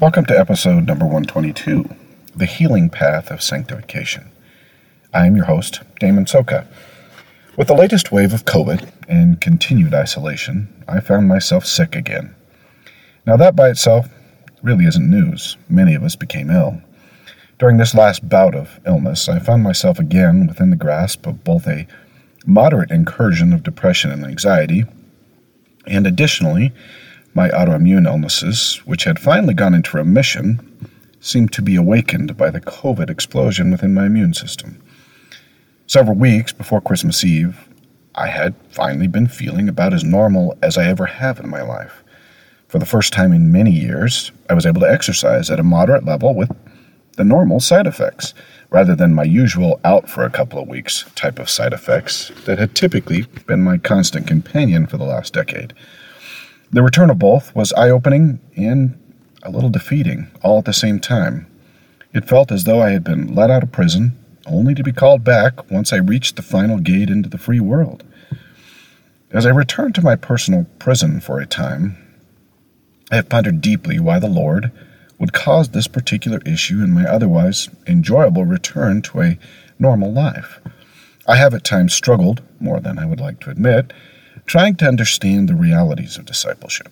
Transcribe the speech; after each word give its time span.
Welcome 0.00 0.26
to 0.26 0.38
episode 0.38 0.86
number 0.86 1.04
122 1.04 1.84
The 2.36 2.46
Healing 2.46 2.88
Path 2.88 3.32
of 3.32 3.42
Sanctification. 3.42 4.30
I 5.12 5.26
am 5.26 5.34
your 5.34 5.46
host, 5.46 5.80
Damon 5.98 6.24
Soka. 6.24 6.68
With 7.56 7.66
the 7.66 7.74
latest 7.74 8.12
wave 8.12 8.32
of 8.32 8.44
COVID 8.44 8.88
and 9.08 9.40
continued 9.40 9.94
isolation, 9.94 10.68
I 10.86 11.00
found 11.00 11.26
myself 11.26 11.66
sick 11.66 11.96
again. 11.96 12.32
Now, 13.26 13.36
that 13.38 13.56
by 13.56 13.70
itself 13.70 14.06
really 14.62 14.84
isn't 14.84 15.10
news. 15.10 15.56
Many 15.68 15.96
of 15.96 16.04
us 16.04 16.14
became 16.14 16.48
ill. 16.48 16.80
During 17.58 17.78
this 17.78 17.92
last 17.92 18.28
bout 18.28 18.54
of 18.54 18.78
illness, 18.86 19.28
I 19.28 19.40
found 19.40 19.64
myself 19.64 19.98
again 19.98 20.46
within 20.46 20.70
the 20.70 20.76
grasp 20.76 21.26
of 21.26 21.42
both 21.42 21.66
a 21.66 21.88
moderate 22.46 22.92
incursion 22.92 23.52
of 23.52 23.64
depression 23.64 24.12
and 24.12 24.24
anxiety, 24.24 24.84
and 25.88 26.06
additionally, 26.06 26.72
my 27.34 27.48
autoimmune 27.50 28.06
illnesses, 28.06 28.80
which 28.84 29.04
had 29.04 29.18
finally 29.18 29.54
gone 29.54 29.74
into 29.74 29.96
remission, 29.96 30.60
seemed 31.20 31.52
to 31.52 31.62
be 31.62 31.76
awakened 31.76 32.36
by 32.36 32.50
the 32.50 32.60
COVID 32.60 33.10
explosion 33.10 33.70
within 33.70 33.94
my 33.94 34.06
immune 34.06 34.34
system. 34.34 34.80
Several 35.86 36.16
weeks 36.16 36.52
before 36.52 36.80
Christmas 36.80 37.24
Eve, 37.24 37.68
I 38.14 38.28
had 38.28 38.54
finally 38.70 39.06
been 39.06 39.28
feeling 39.28 39.68
about 39.68 39.94
as 39.94 40.04
normal 40.04 40.56
as 40.62 40.76
I 40.76 40.86
ever 40.86 41.06
have 41.06 41.38
in 41.38 41.48
my 41.48 41.62
life. 41.62 42.02
For 42.68 42.78
the 42.78 42.86
first 42.86 43.12
time 43.12 43.32
in 43.32 43.52
many 43.52 43.70
years, 43.70 44.30
I 44.50 44.54
was 44.54 44.66
able 44.66 44.80
to 44.82 44.90
exercise 44.90 45.50
at 45.50 45.60
a 45.60 45.62
moderate 45.62 46.04
level 46.04 46.34
with 46.34 46.50
the 47.16 47.24
normal 47.24 47.60
side 47.60 47.86
effects, 47.86 48.34
rather 48.70 48.94
than 48.94 49.14
my 49.14 49.24
usual 49.24 49.80
out 49.84 50.08
for 50.08 50.24
a 50.24 50.30
couple 50.30 50.60
of 50.60 50.68
weeks 50.68 51.04
type 51.14 51.38
of 51.38 51.48
side 51.50 51.72
effects 51.72 52.30
that 52.44 52.58
had 52.58 52.74
typically 52.74 53.22
been 53.46 53.60
my 53.60 53.78
constant 53.78 54.26
companion 54.26 54.86
for 54.86 54.98
the 54.98 55.04
last 55.04 55.32
decade. 55.32 55.72
The 56.70 56.82
return 56.82 57.08
of 57.08 57.18
both 57.18 57.54
was 57.54 57.72
eye 57.72 57.88
opening 57.88 58.40
and 58.56 58.98
a 59.42 59.50
little 59.50 59.70
defeating, 59.70 60.28
all 60.42 60.58
at 60.58 60.66
the 60.66 60.74
same 60.74 61.00
time. 61.00 61.46
It 62.12 62.28
felt 62.28 62.52
as 62.52 62.64
though 62.64 62.82
I 62.82 62.90
had 62.90 63.04
been 63.04 63.34
let 63.34 63.50
out 63.50 63.62
of 63.62 63.72
prison, 63.72 64.18
only 64.46 64.74
to 64.74 64.82
be 64.82 64.92
called 64.92 65.24
back 65.24 65.70
once 65.70 65.92
I 65.92 65.96
reached 65.96 66.36
the 66.36 66.42
final 66.42 66.78
gate 66.78 67.08
into 67.08 67.28
the 67.28 67.38
free 67.38 67.60
world. 67.60 68.04
As 69.30 69.46
I 69.46 69.50
returned 69.50 69.94
to 69.94 70.02
my 70.02 70.16
personal 70.16 70.66
prison 70.78 71.20
for 71.20 71.40
a 71.40 71.46
time, 71.46 71.96
I 73.10 73.16
have 73.16 73.30
pondered 73.30 73.62
deeply 73.62 73.98
why 73.98 74.18
the 74.18 74.28
Lord 74.28 74.70
would 75.18 75.32
cause 75.32 75.70
this 75.70 75.88
particular 75.88 76.40
issue 76.44 76.82
in 76.82 76.92
my 76.92 77.04
otherwise 77.04 77.70
enjoyable 77.86 78.44
return 78.44 79.00
to 79.02 79.22
a 79.22 79.38
normal 79.78 80.12
life. 80.12 80.60
I 81.26 81.36
have 81.36 81.54
at 81.54 81.64
times 81.64 81.94
struggled, 81.94 82.42
more 82.60 82.80
than 82.80 82.98
I 82.98 83.06
would 83.06 83.20
like 83.20 83.40
to 83.40 83.50
admit, 83.50 83.92
trying 84.48 84.74
to 84.74 84.88
understand 84.88 85.48
the 85.48 85.54
realities 85.54 86.16
of 86.16 86.24
discipleship. 86.24 86.88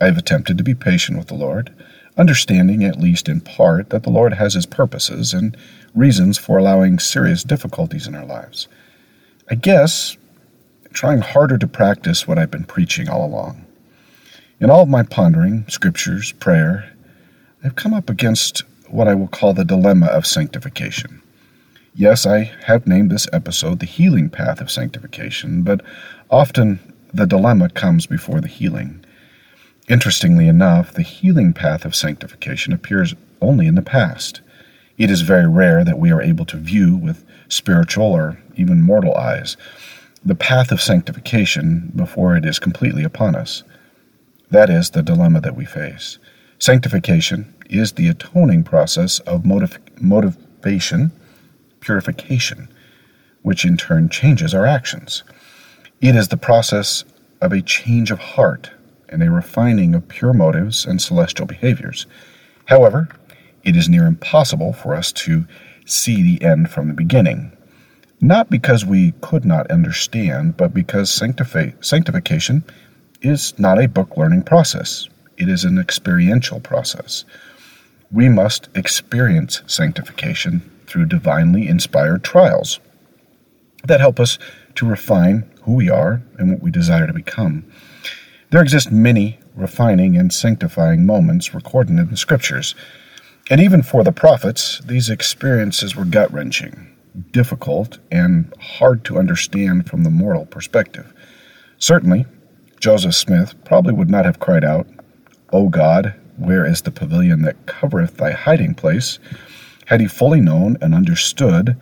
I 0.00 0.04
have 0.04 0.18
attempted 0.18 0.58
to 0.58 0.64
be 0.64 0.74
patient 0.74 1.16
with 1.16 1.28
the 1.28 1.34
Lord, 1.34 1.72
understanding, 2.18 2.84
at 2.84 3.00
least 3.00 3.28
in 3.28 3.40
part, 3.40 3.90
that 3.90 4.02
the 4.02 4.10
Lord 4.10 4.34
has 4.34 4.54
His 4.54 4.66
purposes 4.66 5.32
and 5.32 5.56
reasons 5.94 6.36
for 6.38 6.58
allowing 6.58 6.98
serious 6.98 7.42
difficulties 7.42 8.06
in 8.06 8.14
our 8.14 8.26
lives. 8.26 8.68
I 9.50 9.54
guess 9.54 10.16
trying 10.92 11.22
harder 11.22 11.56
to 11.56 11.66
practice 11.66 12.28
what 12.28 12.38
I've 12.38 12.50
been 12.50 12.64
preaching 12.64 13.08
all 13.08 13.24
along. 13.24 13.64
In 14.60 14.68
all 14.68 14.82
of 14.82 14.88
my 14.88 15.02
pondering, 15.02 15.64
scriptures, 15.68 16.32
prayer, 16.32 16.92
I've 17.64 17.74
come 17.74 17.94
up 17.94 18.10
against 18.10 18.64
what 18.88 19.08
I 19.08 19.14
will 19.14 19.28
call 19.28 19.54
the 19.54 19.64
dilemma 19.64 20.06
of 20.06 20.26
sanctification. 20.26 21.22
Yes, 21.94 22.26
I 22.26 22.50
have 22.64 22.86
named 22.86 23.10
this 23.10 23.28
episode 23.32 23.78
The 23.78 23.86
Healing 23.86 24.30
Path 24.30 24.60
of 24.60 24.70
Sanctification, 24.70 25.62
but 25.62 25.82
often 26.32 26.80
the 27.12 27.26
dilemma 27.26 27.68
comes 27.68 28.06
before 28.06 28.40
the 28.40 28.48
healing. 28.48 29.04
Interestingly 29.88 30.48
enough, 30.48 30.92
the 30.92 31.02
healing 31.02 31.52
path 31.52 31.84
of 31.84 31.94
sanctification 31.94 32.72
appears 32.72 33.14
only 33.40 33.66
in 33.66 33.74
the 33.74 33.82
past. 33.82 34.40
It 34.96 35.10
is 35.10 35.20
very 35.20 35.46
rare 35.46 35.84
that 35.84 35.98
we 35.98 36.10
are 36.10 36.22
able 36.22 36.46
to 36.46 36.56
view 36.56 36.96
with 36.96 37.24
spiritual 37.48 38.06
or 38.06 38.38
even 38.56 38.80
mortal 38.80 39.14
eyes 39.14 39.56
the 40.24 40.34
path 40.36 40.70
of 40.70 40.80
sanctification 40.80 41.90
before 41.96 42.36
it 42.36 42.44
is 42.46 42.60
completely 42.60 43.02
upon 43.02 43.34
us. 43.34 43.64
That 44.50 44.70
is 44.70 44.90
the 44.90 45.02
dilemma 45.02 45.40
that 45.40 45.56
we 45.56 45.64
face. 45.64 46.18
Sanctification 46.58 47.52
is 47.68 47.92
the 47.92 48.06
atoning 48.06 48.62
process 48.62 49.18
of 49.20 49.44
motiv- 49.44 49.80
motivation, 50.00 51.10
purification, 51.80 52.68
which 53.42 53.64
in 53.64 53.76
turn 53.76 54.08
changes 54.08 54.54
our 54.54 54.64
actions. 54.64 55.24
It 56.02 56.16
is 56.16 56.26
the 56.26 56.36
process 56.36 57.04
of 57.40 57.52
a 57.52 57.62
change 57.62 58.10
of 58.10 58.18
heart 58.18 58.72
and 59.08 59.22
a 59.22 59.30
refining 59.30 59.94
of 59.94 60.08
pure 60.08 60.32
motives 60.32 60.84
and 60.84 61.00
celestial 61.00 61.46
behaviors. 61.46 62.06
However, 62.64 63.08
it 63.62 63.76
is 63.76 63.88
near 63.88 64.06
impossible 64.06 64.72
for 64.72 64.96
us 64.96 65.12
to 65.12 65.46
see 65.86 66.20
the 66.20 66.44
end 66.44 66.70
from 66.70 66.88
the 66.88 66.94
beginning, 66.94 67.56
not 68.20 68.50
because 68.50 68.84
we 68.84 69.12
could 69.20 69.44
not 69.44 69.70
understand, 69.70 70.56
but 70.56 70.74
because 70.74 71.08
sanctifi- 71.08 71.72
sanctification 71.84 72.64
is 73.20 73.56
not 73.56 73.80
a 73.80 73.86
book 73.86 74.16
learning 74.16 74.42
process. 74.42 75.08
It 75.36 75.48
is 75.48 75.64
an 75.64 75.78
experiential 75.78 76.58
process. 76.58 77.24
We 78.10 78.28
must 78.28 78.68
experience 78.74 79.62
sanctification 79.68 80.68
through 80.88 81.06
divinely 81.06 81.68
inspired 81.68 82.24
trials 82.24 82.80
that 83.84 84.00
help 84.00 84.18
us 84.18 84.36
to 84.74 84.88
refine 84.88 85.48
who 85.62 85.74
we 85.74 85.88
are 85.88 86.22
and 86.38 86.50
what 86.50 86.62
we 86.62 86.70
desire 86.70 87.06
to 87.06 87.12
become. 87.12 87.64
There 88.50 88.62
exist 88.62 88.92
many 88.92 89.38
refining 89.54 90.16
and 90.16 90.32
sanctifying 90.32 91.06
moments 91.06 91.54
recorded 91.54 91.98
in 91.98 92.10
the 92.10 92.16
scriptures. 92.16 92.74
And 93.50 93.60
even 93.60 93.82
for 93.82 94.04
the 94.04 94.12
prophets, 94.12 94.80
these 94.84 95.10
experiences 95.10 95.96
were 95.96 96.04
gut 96.04 96.32
wrenching, 96.32 96.94
difficult, 97.32 97.98
and 98.10 98.52
hard 98.60 99.04
to 99.04 99.18
understand 99.18 99.88
from 99.88 100.04
the 100.04 100.10
moral 100.10 100.46
perspective. 100.46 101.12
Certainly, 101.78 102.26
Joseph 102.80 103.14
Smith 103.14 103.54
probably 103.64 103.92
would 103.92 104.10
not 104.10 104.24
have 104.24 104.40
cried 104.40 104.64
out, 104.64 104.86
O 105.52 105.68
God, 105.68 106.14
where 106.36 106.64
is 106.64 106.82
the 106.82 106.90
pavilion 106.90 107.42
that 107.42 107.66
covereth 107.66 108.16
thy 108.16 108.32
hiding 108.32 108.74
place? 108.74 109.18
Had 109.86 110.00
he 110.00 110.06
fully 110.06 110.40
known 110.40 110.78
and 110.80 110.94
understood 110.94 111.76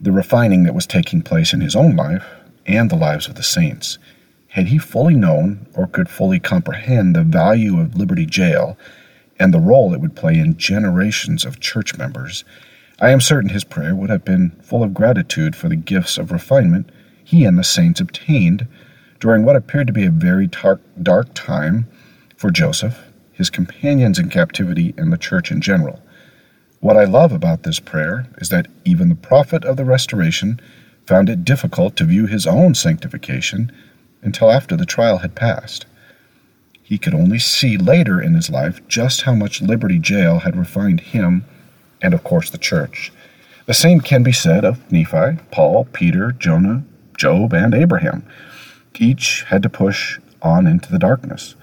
the 0.00 0.12
refining 0.12 0.64
that 0.64 0.74
was 0.74 0.86
taking 0.86 1.22
place 1.22 1.52
in 1.52 1.60
his 1.60 1.74
own 1.74 1.96
life 1.96 2.24
and 2.66 2.90
the 2.90 2.96
lives 2.96 3.28
of 3.28 3.34
the 3.34 3.42
saints, 3.42 3.98
had 4.48 4.68
he 4.68 4.78
fully 4.78 5.14
known 5.14 5.66
or 5.74 5.86
could 5.86 6.08
fully 6.08 6.38
comprehend 6.38 7.14
the 7.14 7.24
value 7.24 7.80
of 7.80 7.96
Liberty 7.96 8.26
Jail 8.26 8.78
and 9.38 9.52
the 9.52 9.60
role 9.60 9.92
it 9.92 10.00
would 10.00 10.14
play 10.14 10.38
in 10.38 10.56
generations 10.56 11.44
of 11.44 11.60
church 11.60 11.98
members, 11.98 12.44
I 13.00 13.10
am 13.10 13.20
certain 13.20 13.50
his 13.50 13.64
prayer 13.64 13.94
would 13.94 14.10
have 14.10 14.24
been 14.24 14.52
full 14.62 14.82
of 14.84 14.94
gratitude 14.94 15.56
for 15.56 15.68
the 15.68 15.76
gifts 15.76 16.16
of 16.16 16.30
refinement 16.30 16.90
he 17.24 17.44
and 17.44 17.58
the 17.58 17.64
saints 17.64 18.00
obtained 18.00 18.68
during 19.18 19.44
what 19.44 19.56
appeared 19.56 19.86
to 19.88 19.92
be 19.92 20.04
a 20.04 20.10
very 20.10 20.46
dark, 20.46 20.80
dark 21.02 21.34
time 21.34 21.88
for 22.36 22.50
Joseph, 22.50 23.10
his 23.32 23.50
companions 23.50 24.18
in 24.18 24.28
captivity, 24.28 24.94
and 24.96 25.12
the 25.12 25.18
church 25.18 25.50
in 25.50 25.60
general. 25.60 26.00
What 26.80 26.96
I 26.96 27.04
love 27.04 27.32
about 27.32 27.62
this 27.62 27.80
prayer 27.80 28.26
is 28.38 28.50
that 28.50 28.68
even 28.84 29.08
the 29.08 29.14
prophet 29.14 29.64
of 29.64 29.76
the 29.76 29.84
restoration 29.84 30.60
found 31.06 31.28
it 31.28 31.44
difficult 31.44 31.96
to 31.96 32.04
view 32.04 32.26
his 32.26 32.46
own 32.46 32.74
sanctification 32.74 33.70
until 34.22 34.50
after 34.50 34.76
the 34.76 34.86
trial 34.86 35.18
had 35.18 35.34
passed. 35.34 35.86
He 36.82 36.98
could 36.98 37.14
only 37.14 37.38
see 37.38 37.76
later 37.76 38.20
in 38.20 38.34
his 38.34 38.50
life 38.50 38.86
just 38.88 39.22
how 39.22 39.34
much 39.34 39.62
Liberty 39.62 39.98
Jail 39.98 40.40
had 40.40 40.56
refined 40.56 41.00
him 41.00 41.44
and, 42.02 42.12
of 42.12 42.22
course, 42.24 42.50
the 42.50 42.58
church. 42.58 43.12
The 43.66 43.74
same 43.74 44.00
can 44.00 44.22
be 44.22 44.32
said 44.32 44.64
of 44.64 44.90
Nephi, 44.92 45.38
Paul, 45.50 45.86
Peter, 45.92 46.32
Jonah, 46.32 46.84
Job, 47.16 47.54
and 47.54 47.74
Abraham. 47.74 48.26
Each 48.98 49.44
had 49.44 49.62
to 49.62 49.70
push 49.70 50.18
on 50.42 50.66
into 50.66 50.92
the 50.92 50.98
darkness. 50.98 51.54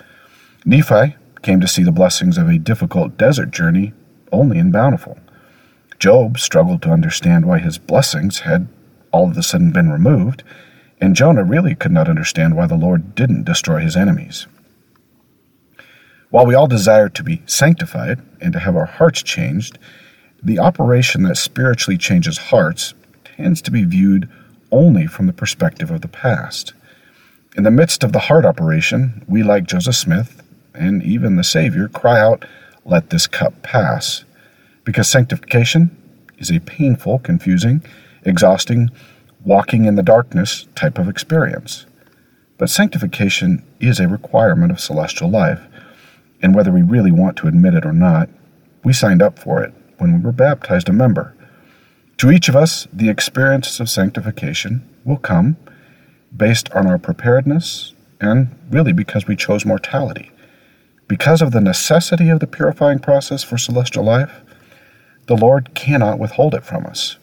Nephi 0.65 1.15
came 1.43 1.61
to 1.61 1.67
see 1.67 1.83
the 1.83 1.91
blessings 1.91 2.37
of 2.37 2.47
a 2.47 2.57
difficult 2.57 3.17
desert 3.17 3.51
journey 3.51 3.93
only 4.31 4.57
in 4.57 4.71
Bountiful. 4.71 5.19
Job 5.99 6.39
struggled 6.39 6.81
to 6.81 6.91
understand 6.91 7.45
why 7.45 7.59
his 7.59 7.77
blessings 7.77 8.39
had 8.39 8.67
all 9.11 9.29
of 9.29 9.37
a 9.37 9.43
sudden 9.43 9.71
been 9.71 9.89
removed, 9.89 10.43
and 10.99 11.15
Jonah 11.15 11.43
really 11.43 11.75
could 11.75 11.91
not 11.91 12.07
understand 12.07 12.55
why 12.55 12.67
the 12.67 12.75
Lord 12.75 13.15
didn't 13.15 13.45
destroy 13.45 13.79
his 13.79 13.95
enemies. 13.95 14.47
While 16.29 16.45
we 16.45 16.55
all 16.55 16.67
desire 16.67 17.09
to 17.09 17.23
be 17.23 17.41
sanctified 17.45 18.21
and 18.39 18.53
to 18.53 18.59
have 18.59 18.75
our 18.75 18.85
hearts 18.85 19.21
changed, 19.21 19.77
the 20.41 20.59
operation 20.59 21.23
that 21.23 21.37
spiritually 21.37 21.97
changes 21.97 22.37
hearts 22.37 22.93
tends 23.23 23.61
to 23.63 23.71
be 23.71 23.83
viewed 23.83 24.29
only 24.71 25.07
from 25.07 25.27
the 25.27 25.33
perspective 25.33 25.91
of 25.91 26.01
the 26.01 26.07
past. 26.07 26.73
In 27.57 27.63
the 27.63 27.71
midst 27.71 28.03
of 28.03 28.13
the 28.13 28.19
heart 28.19 28.45
operation, 28.45 29.25
we, 29.27 29.43
like 29.43 29.65
Joseph 29.65 29.95
Smith, 29.95 30.41
and 30.73 31.03
even 31.03 31.35
the 31.35 31.43
Savior 31.43 31.89
cry 31.89 32.19
out, 32.19 32.45
Let 32.85 33.09
this 33.09 33.27
cup 33.27 33.61
pass. 33.61 34.23
Because 34.85 35.09
sanctification 35.09 35.95
is 36.37 36.49
a 36.49 36.59
painful, 36.61 37.19
confusing, 37.19 37.83
exhausting, 38.23 38.89
walking 39.43 39.85
in 39.85 39.95
the 39.95 40.03
darkness 40.03 40.67
type 40.75 40.97
of 40.97 41.09
experience. 41.09 41.85
But 42.57 42.69
sanctification 42.69 43.63
is 43.79 43.99
a 43.99 44.07
requirement 44.07 44.71
of 44.71 44.79
celestial 44.79 45.29
life. 45.29 45.61
And 46.41 46.53
whether 46.53 46.71
we 46.71 46.81
really 46.81 47.11
want 47.11 47.37
to 47.37 47.47
admit 47.47 47.73
it 47.73 47.85
or 47.85 47.93
not, 47.93 48.29
we 48.83 48.93
signed 48.93 49.21
up 49.21 49.39
for 49.39 49.63
it 49.63 49.73
when 49.97 50.13
we 50.13 50.19
were 50.19 50.31
baptized 50.31 50.89
a 50.89 50.93
member. 50.93 51.35
To 52.17 52.31
each 52.31 52.49
of 52.49 52.55
us, 52.55 52.87
the 52.93 53.09
experience 53.09 53.79
of 53.79 53.89
sanctification 53.89 54.87
will 55.05 55.17
come 55.17 55.57
based 56.35 56.71
on 56.71 56.85
our 56.87 56.97
preparedness 56.97 57.93
and 58.19 58.47
really 58.69 58.93
because 58.93 59.27
we 59.27 59.35
chose 59.35 59.65
mortality. 59.65 60.31
Because 61.07 61.41
of 61.41 61.51
the 61.51 61.61
necessity 61.61 62.29
of 62.29 62.39
the 62.39 62.47
purifying 62.47 62.99
process 62.99 63.43
for 63.43 63.57
celestial 63.57 64.03
life, 64.03 64.41
the 65.25 65.35
Lord 65.35 65.73
cannot 65.73 66.19
withhold 66.19 66.53
it 66.53 66.63
from 66.63 66.85
us. 66.85 67.17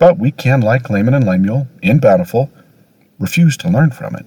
But 0.00 0.18
we 0.18 0.32
can, 0.32 0.62
like 0.62 0.88
Laman 0.88 1.12
and 1.12 1.26
Lemuel 1.26 1.68
in 1.82 1.98
Bountiful, 1.98 2.50
refuse 3.18 3.58
to 3.58 3.68
learn 3.68 3.90
from 3.90 4.16
it. 4.16 4.24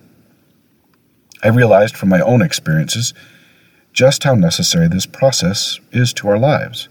I 1.43 1.47
realized 1.47 1.97
from 1.97 2.09
my 2.09 2.21
own 2.21 2.43
experiences 2.43 3.13
just 3.91 4.23
how 4.23 4.35
necessary 4.35 4.87
this 4.87 5.07
process 5.07 5.79
is 5.91 6.13
to 6.13 6.29
our 6.29 6.37
lives. 6.37 6.89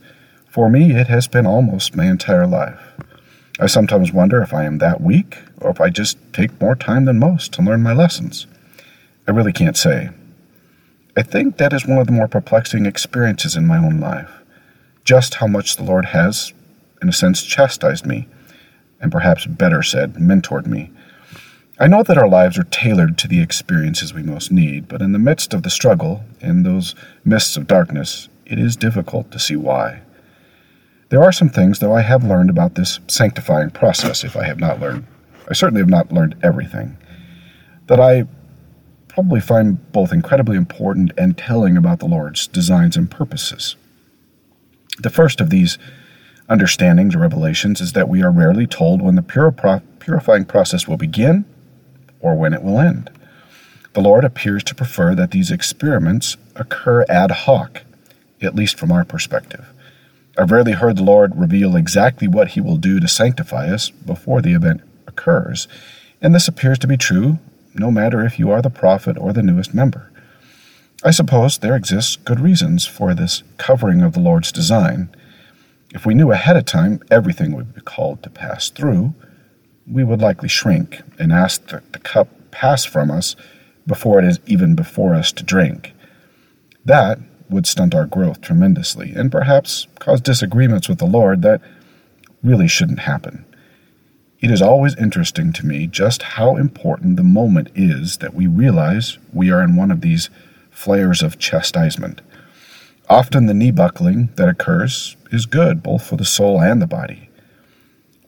For 0.50 0.69
me, 0.69 0.96
it 0.96 1.06
has 1.06 1.29
been 1.29 1.46
almost 1.46 1.94
my 1.94 2.06
entire 2.06 2.46
life. 2.46 2.81
I 3.61 3.69
sometimes 3.69 4.12
wonder 4.12 4.43
if 4.43 4.52
I 4.52 4.64
am 4.64 4.79
that 4.79 5.00
weak 5.00 5.38
or 5.61 5.70
if 5.70 5.81
I 5.81 5.88
just 5.88 6.19
take 6.32 6.61
more 6.61 6.75
time 6.75 7.05
than 7.05 7.20
most 7.20 7.52
to 7.52 7.62
learn 7.62 7.85
my 7.85 7.93
lessons. 7.93 8.49
I 9.28 9.31
really 9.31 9.52
can't 9.52 9.76
say. 9.76 10.11
I 11.17 11.23
think 11.23 11.56
that 11.58 11.73
is 11.73 11.87
one 11.87 11.99
of 11.99 12.06
the 12.06 12.12
more 12.12 12.26
perplexing 12.26 12.87
experiences 12.87 13.55
in 13.55 13.64
my 13.64 13.78
own 13.78 14.00
life. 14.00 14.43
Just 15.05 15.35
how 15.35 15.46
much 15.46 15.76
the 15.76 15.85
Lord 15.85 16.06
has, 16.06 16.52
in 17.00 17.08
a 17.08 17.12
sense, 17.12 17.44
chastised 17.44 18.06
me, 18.06 18.26
and 19.02 19.12
perhaps 19.12 19.44
better 19.44 19.82
said, 19.82 20.14
mentored 20.14 20.66
me 20.66 20.90
I 21.82 21.88
know 21.88 22.04
that 22.04 22.16
our 22.16 22.28
lives 22.28 22.58
are 22.58 22.64
tailored 22.64 23.19
to 23.19 23.28
the 23.28 23.40
experiences 23.40 24.14
we 24.14 24.22
most 24.22 24.52
need, 24.52 24.87
but 24.87 25.02
in 25.02 25.10
the 25.10 25.19
midst 25.19 25.52
of 25.52 25.64
the 25.64 25.70
struggle, 25.70 26.22
in 26.40 26.62
those 26.62 26.94
mists 27.25 27.56
of 27.56 27.66
darkness, 27.66 28.28
it 28.46 28.58
is 28.58 28.76
difficult 28.76 29.32
to 29.32 29.40
see 29.40 29.56
why. 29.56 30.02
There 31.08 31.22
are 31.22 31.32
some 31.32 31.49
things, 31.49 31.81
though, 31.81 31.93
I 31.93 32.02
have 32.02 32.22
learned 32.22 32.50
about 32.50 32.76
this 32.76 33.00
sanctifying 33.08 33.70
process, 33.70 34.22
if 34.22 34.37
I 34.37 34.44
have 34.44 34.60
not 34.60 34.78
learned. 34.78 35.06
I 35.49 35.54
certainly 35.54 35.81
have 35.81 35.90
not 35.90 36.12
learned 36.12 36.37
everything. 36.43 36.96
That 37.88 37.99
I 37.99 38.26
probably 39.08 39.40
find 39.40 39.93
both 39.93 40.12
incredibly 40.12 40.56
important 40.56 41.10
and 41.19 41.37
telling 41.37 41.76
about 41.76 41.99
the 41.99 42.06
Lord's 42.06 42.46
designs 42.46 42.96
and 42.96 43.10
purposes. 43.10 43.75
The 45.00 45.10
first 45.10 45.40
of 45.40 45.50
these 45.50 45.78
understandings 46.52 47.14
or 47.14 47.19
revelations 47.19 47.81
is 47.81 47.94
that 47.94 48.08
we 48.08 48.22
are 48.22 48.31
rarely 48.31 48.66
told 48.66 49.00
when 49.00 49.14
the 49.14 49.81
purifying 49.99 50.44
process 50.44 50.87
will 50.87 50.99
begin 50.99 51.46
or 52.20 52.37
when 52.37 52.52
it 52.52 52.62
will 52.62 52.78
end. 52.78 53.10
The 53.94 54.02
Lord 54.02 54.25
appears 54.25 54.62
to 54.64 54.75
prefer 54.75 55.14
that 55.14 55.31
these 55.31 55.50
experiments 55.50 56.37
occur 56.54 57.04
ad 57.08 57.31
hoc, 57.31 57.82
at 58.43 58.54
least 58.54 58.78
from 58.78 58.93
our 58.93 59.04
perspective. 59.04 59.66
I've 60.38 60.50
rarely 60.50 60.72
heard 60.72 60.96
the 60.96 61.02
Lord 61.02 61.32
reveal 61.37 61.75
exactly 61.75 62.28
what 62.28 62.49
He 62.49 62.60
will 62.60 62.76
do 62.76 63.00
to 63.00 63.08
sanctify 63.08 63.69
us 63.69 63.90
before 63.90 64.40
the 64.43 64.52
event 64.52 64.82
occurs, 65.06 65.69
and 66.20 66.34
this 66.34 66.49
appears 66.49 66.78
to 66.81 66.87
be 66.87 66.96
true 66.96 67.38
no 67.75 67.90
matter 67.90 68.25
if 68.25 68.38
you 68.38 68.50
are 68.50 68.62
the 68.62 68.70
prophet 68.70 69.16
or 69.19 69.32
the 69.32 69.43
newest 69.43 69.75
member. 69.75 70.10
I 71.02 71.10
suppose 71.10 71.58
there 71.58 71.76
exists 71.76 72.16
good 72.16 72.40
reasons 72.40 72.87
for 72.87 73.14
this 73.14 73.43
covering 73.56 74.02
of 74.02 74.12
the 74.12 74.20
Lord's 74.20 74.52
design. 74.52 75.08
If 75.94 76.06
we 76.06 76.14
knew 76.14 76.32
ahead 76.32 76.56
of 76.56 76.64
time 76.64 77.00
everything 77.10 77.54
would 77.54 77.74
be 77.74 77.82
called 77.82 78.22
to 78.22 78.30
pass 78.30 78.70
through, 78.70 79.14
we 79.86 80.04
would 80.04 80.20
likely 80.20 80.48
shrink 80.48 81.02
and 81.18 81.32
ask 81.32 81.66
that 81.68 81.92
the 81.92 81.98
cup 81.98 82.28
pass 82.50 82.84
from 82.84 83.10
us 83.10 83.36
before 83.86 84.18
it 84.18 84.24
is 84.24 84.40
even 84.46 84.74
before 84.74 85.14
us 85.14 85.32
to 85.32 85.42
drink. 85.42 85.92
That 86.84 87.18
would 87.50 87.66
stunt 87.66 87.94
our 87.94 88.06
growth 88.06 88.40
tremendously 88.40 89.12
and 89.12 89.30
perhaps 89.30 89.86
cause 89.98 90.20
disagreements 90.20 90.88
with 90.88 90.98
the 90.98 91.06
Lord 91.06 91.42
that 91.42 91.60
really 92.42 92.68
shouldn't 92.68 93.00
happen. 93.00 93.44
It 94.40 94.50
is 94.50 94.62
always 94.62 94.96
interesting 94.96 95.52
to 95.52 95.66
me 95.66 95.86
just 95.86 96.22
how 96.22 96.56
important 96.56 97.16
the 97.16 97.22
moment 97.22 97.70
is 97.74 98.16
that 98.18 98.34
we 98.34 98.46
realize 98.46 99.18
we 99.32 99.50
are 99.50 99.62
in 99.62 99.76
one 99.76 99.90
of 99.90 100.00
these 100.00 100.30
flares 100.70 101.22
of 101.22 101.38
chastisement. 101.38 102.22
Often 103.12 103.44
the 103.44 103.53
knee 103.55 103.70
buckling 103.70 104.31
that 104.37 104.49
occurs 104.49 105.17
is 105.31 105.44
good 105.44 105.82
both 105.82 106.06
for 106.06 106.17
the 106.17 106.25
soul 106.25 106.62
and 106.62 106.81
the 106.81 106.87
body 106.87 107.29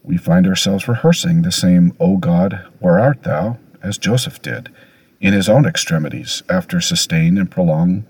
we 0.05 0.19
find 0.19 0.47
ourselves 0.47 0.87
rehearsing 0.87 1.41
the 1.43 1.51
same, 1.51 1.97
O 1.99 2.19
God, 2.19 2.67
where 2.79 3.01
art 3.01 3.23
thou, 3.23 3.59
as 3.83 3.97
Joseph 3.97 4.43
did, 4.43 4.71
in 5.21 5.33
his 5.33 5.49
own 5.49 5.65
extremities 5.65 6.43
after 6.51 6.81
sustained 6.81 7.39
and 7.39 7.51
prolonged 7.51 8.05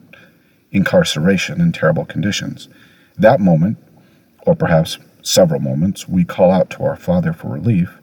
incarceration 0.72 1.60
in 1.60 1.70
terrible 1.70 2.04
conditions. 2.04 2.68
That 3.16 3.38
moment, 3.38 3.78
or 4.44 4.56
perhaps 4.56 4.98
several 5.22 5.60
moments, 5.60 6.08
we 6.08 6.24
call 6.24 6.50
out 6.50 6.68
to 6.70 6.82
our 6.82 6.96
Father 6.96 7.32
for 7.32 7.46
relief, 7.46 8.00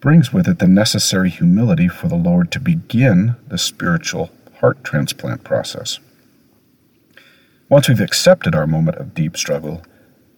brings 0.00 0.32
with 0.32 0.48
it 0.48 0.58
the 0.58 0.66
necessary 0.66 1.28
humility 1.28 1.88
for 1.88 2.08
the 2.08 2.16
Lord 2.16 2.50
to 2.52 2.60
begin 2.60 3.36
the 3.48 3.58
spiritual 3.58 4.30
heart 4.60 4.82
transplant 4.82 5.44
process. 5.44 5.98
Once 7.68 7.88
we've 7.88 8.00
accepted 8.00 8.54
our 8.54 8.66
moment 8.66 8.96
of 8.96 9.12
deep 9.12 9.36
struggle, 9.36 9.82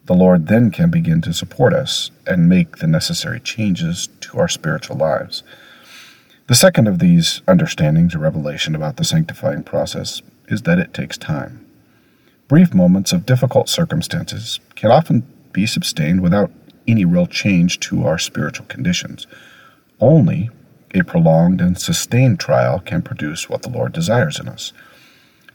the 0.07 0.15
Lord 0.15 0.47
then 0.47 0.71
can 0.71 0.91
begin 0.91 1.21
to 1.21 1.35
support 1.35 1.75
us 1.75 2.11
and 2.27 2.49
make 2.49 2.79
the 2.79 2.87
necessary 2.87 3.39
changes 3.39 4.09
to 4.21 4.39
our 4.39 4.49
spiritual 4.49 4.97
lives. 4.97 5.43
The 6.47 6.55
second 6.55 6.89
of 6.89 7.01
these 7.01 7.43
understandings 7.47 8.15
or 8.15 8.21
revelation 8.21 8.75
about 8.75 8.97
the 8.97 9.05
sanctifying 9.05 9.63
process 9.63 10.23
is 10.49 10.63
that 10.63 10.79
it 10.79 10.95
takes 10.95 11.19
time. 11.19 11.67
Brief 12.49 12.73
moments 12.73 13.13
of 13.13 13.27
difficult 13.27 13.69
circumstances 13.69 14.59
can 14.75 14.91
often 14.91 15.31
be 15.53 15.67
sustained 15.67 16.23
without 16.23 16.51
any 16.87 17.05
real 17.05 17.27
change 17.27 17.79
to 17.81 18.07
our 18.07 18.19
spiritual 18.19 18.65
conditions. 18.65 19.27
Only 20.01 20.49
a 20.95 21.03
prolonged 21.03 21.61
and 21.61 21.79
sustained 21.79 22.41
trial 22.41 22.81
can 22.81 23.03
produce 23.03 23.51
what 23.51 23.61
the 23.61 23.69
Lord 23.69 23.93
desires 23.93 24.41
in 24.41 24.49
us. 24.49 24.73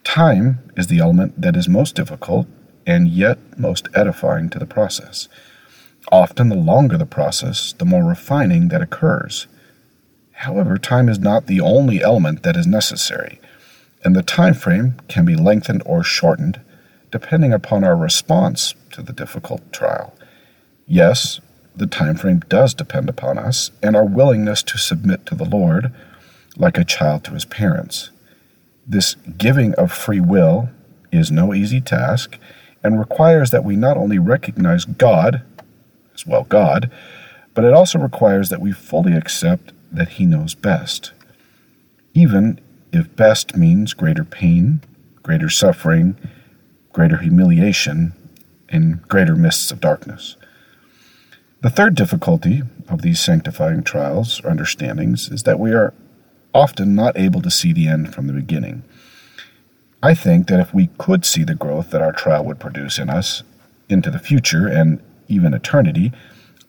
Time 0.03 0.59
is 0.75 0.87
the 0.87 0.99
element 0.99 1.39
that 1.39 1.55
is 1.55 1.69
most 1.69 1.95
difficult 1.95 2.47
and 2.85 3.07
yet 3.07 3.37
most 3.57 3.87
edifying 3.93 4.49
to 4.49 4.59
the 4.59 4.65
process. 4.65 5.27
Often, 6.11 6.49
the 6.49 6.55
longer 6.55 6.97
the 6.97 7.05
process, 7.05 7.73
the 7.73 7.85
more 7.85 8.03
refining 8.03 8.67
that 8.67 8.81
occurs. 8.81 9.47
However, 10.33 10.77
time 10.77 11.07
is 11.07 11.19
not 11.19 11.47
the 11.47 11.61
only 11.61 12.03
element 12.03 12.43
that 12.43 12.57
is 12.57 12.67
necessary, 12.67 13.39
and 14.03 14.15
the 14.15 14.21
time 14.21 14.53
frame 14.53 14.95
can 15.07 15.23
be 15.23 15.35
lengthened 15.35 15.81
or 15.85 16.03
shortened 16.03 16.59
depending 17.13 17.53
upon 17.53 17.83
our 17.83 17.95
response 17.95 18.73
to 18.91 19.03
the 19.03 19.13
difficult 19.13 19.71
trial. 19.71 20.15
Yes, 20.87 21.39
the 21.75 21.85
time 21.85 22.15
frame 22.15 22.39
does 22.49 22.73
depend 22.73 23.07
upon 23.07 23.37
us 23.37 23.69
and 23.83 23.95
our 23.95 24.03
willingness 24.03 24.63
to 24.63 24.79
submit 24.79 25.25
to 25.27 25.35
the 25.35 25.45
Lord 25.45 25.93
like 26.57 26.77
a 26.77 26.83
child 26.83 27.23
to 27.25 27.31
his 27.31 27.45
parents. 27.45 28.09
This 28.85 29.15
giving 29.37 29.73
of 29.75 29.91
free 29.91 30.19
will 30.19 30.69
is 31.11 31.31
no 31.31 31.53
easy 31.53 31.79
task, 31.79 32.37
and 32.83 32.99
requires 32.99 33.51
that 33.51 33.63
we 33.63 33.75
not 33.75 33.95
only 33.95 34.19
recognize 34.19 34.83
God, 34.85 35.41
as 36.13 36.27
well 36.27 36.43
God, 36.43 36.91
but 37.53 37.63
it 37.63 37.73
also 37.73 37.97
requires 37.97 38.49
that 38.49 38.61
we 38.61 38.71
fully 38.71 39.13
accept 39.13 39.71
that 39.91 40.09
He 40.09 40.25
knows 40.25 40.53
best. 40.53 41.13
Even 42.13 42.59
if 42.91 43.15
best 43.15 43.55
means 43.55 43.93
greater 43.93 44.25
pain, 44.25 44.81
greater 45.21 45.49
suffering, 45.49 46.17
greater 46.91 47.17
humiliation, 47.17 48.13
and 48.69 49.01
greater 49.07 49.35
mists 49.35 49.71
of 49.71 49.79
darkness. 49.79 50.35
The 51.61 51.69
third 51.69 51.95
difficulty 51.95 52.63
of 52.89 53.01
these 53.01 53.21
sanctifying 53.21 53.83
trials 53.83 54.41
or 54.43 54.49
understandings 54.49 55.29
is 55.29 55.43
that 55.43 55.59
we 55.59 55.71
are 55.71 55.93
often 56.53 56.95
not 56.95 57.17
able 57.17 57.41
to 57.41 57.51
see 57.51 57.73
the 57.73 57.87
end 57.87 58.13
from 58.13 58.27
the 58.27 58.33
beginning. 58.33 58.83
I 60.01 60.13
think 60.13 60.47
that 60.47 60.59
if 60.59 60.73
we 60.73 60.87
could 60.97 61.25
see 61.25 61.43
the 61.43 61.55
growth 61.55 61.91
that 61.91 62.01
our 62.01 62.11
trial 62.11 62.43
would 62.45 62.59
produce 62.59 62.99
in 62.99 63.09
us 63.09 63.43
into 63.89 64.11
the 64.11 64.19
future 64.19 64.67
and 64.67 65.01
even 65.27 65.53
eternity, 65.53 66.11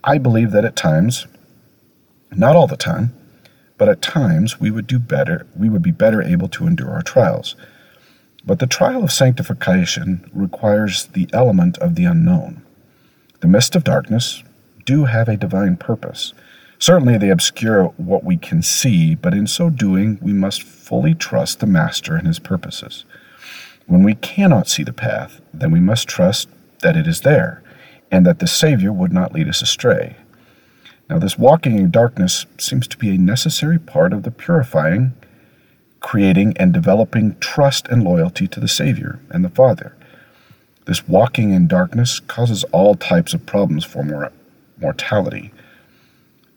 I 0.04 0.18
believe 0.18 0.52
that 0.52 0.64
at 0.64 0.76
times, 0.76 1.26
not 2.30 2.56
all 2.56 2.66
the 2.66 2.76
time, 2.76 3.12
but 3.76 3.88
at 3.88 4.02
times 4.02 4.60
we 4.60 4.70
would 4.70 4.86
do 4.86 4.98
better, 4.98 5.46
we 5.56 5.68
would 5.68 5.82
be 5.82 5.90
better 5.90 6.22
able 6.22 6.48
to 6.48 6.66
endure 6.66 6.90
our 6.90 7.02
trials. 7.02 7.56
But 8.46 8.58
the 8.58 8.66
trial 8.66 9.02
of 9.02 9.12
sanctification 9.12 10.30
requires 10.32 11.06
the 11.06 11.28
element 11.32 11.78
of 11.78 11.94
the 11.94 12.04
unknown. 12.04 12.62
The 13.40 13.48
mist 13.48 13.74
of 13.74 13.84
darkness 13.84 14.42
do 14.84 15.06
have 15.06 15.28
a 15.28 15.36
divine 15.36 15.76
purpose. 15.76 16.34
Certainly 16.84 17.16
they 17.16 17.30
obscure 17.30 17.84
what 17.96 18.24
we 18.24 18.36
can 18.36 18.60
see, 18.60 19.14
but 19.14 19.32
in 19.32 19.46
so 19.46 19.70
doing, 19.70 20.18
we 20.20 20.34
must 20.34 20.62
fully 20.62 21.14
trust 21.14 21.60
the 21.60 21.66
Master 21.66 22.14
and 22.14 22.26
his 22.26 22.38
purposes. 22.38 23.06
When 23.86 24.02
we 24.02 24.16
cannot 24.16 24.68
see 24.68 24.82
the 24.82 24.92
path, 24.92 25.40
then 25.54 25.70
we 25.70 25.80
must 25.80 26.08
trust 26.08 26.46
that 26.82 26.94
it 26.94 27.06
is 27.06 27.22
there, 27.22 27.62
and 28.10 28.26
that 28.26 28.38
the 28.38 28.46
Savior 28.46 28.92
would 28.92 29.14
not 29.14 29.32
lead 29.32 29.48
us 29.48 29.62
astray. 29.62 30.16
Now, 31.08 31.18
this 31.18 31.38
walking 31.38 31.78
in 31.78 31.90
darkness 31.90 32.44
seems 32.58 32.86
to 32.88 32.98
be 32.98 33.14
a 33.14 33.18
necessary 33.18 33.78
part 33.78 34.12
of 34.12 34.22
the 34.22 34.30
purifying 34.30 35.14
creating 36.00 36.54
and 36.58 36.74
developing 36.74 37.34
trust 37.40 37.88
and 37.88 38.04
loyalty 38.04 38.46
to 38.46 38.60
the 38.60 38.68
Savior 38.68 39.20
and 39.30 39.42
the 39.42 39.48
Father. 39.48 39.96
This 40.84 41.08
walking 41.08 41.50
in 41.50 41.66
darkness 41.66 42.20
causes 42.20 42.62
all 42.72 42.94
types 42.94 43.32
of 43.32 43.46
problems 43.46 43.86
for 43.86 44.02
mor- 44.02 44.32
mortality. 44.78 45.50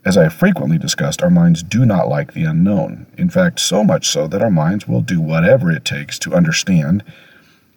As 0.06 0.18
I 0.18 0.24
have 0.24 0.34
frequently 0.34 0.78
discussed, 0.78 1.22
our 1.22 1.30
minds 1.30 1.64
do 1.64 1.86
not 1.86 2.08
like 2.08 2.34
the 2.34 2.46
unknown. 2.46 3.08
In 3.18 3.30
fact, 3.30 3.60
so 3.60 3.84
much 3.84 4.08
so 4.08 4.28
that 4.28 4.42
our 4.42 4.52
minds 4.52 4.88
will 4.88 5.02
do 5.02 5.20
whatever 5.20 5.72
it 5.72 5.84
takes 5.84 6.18
to 6.20 6.34
understand, 6.34 7.04